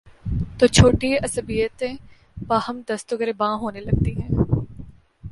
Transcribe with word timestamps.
تو 0.59 0.67
چھوٹی 0.67 1.17
عصبیتیں 1.17 1.93
باہم 2.47 2.81
دست 2.89 3.13
وگریباں 3.13 3.53
ہونے 3.57 3.79
لگتی 3.79 4.15
ہیں۔ 4.21 4.29